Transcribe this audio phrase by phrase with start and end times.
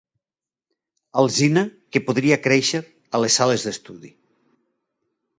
[1.23, 2.81] Alzina que podria créixer
[3.17, 4.11] a les sales d'estudi.